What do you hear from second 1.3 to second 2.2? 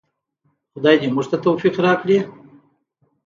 ته توفیق راکړي؟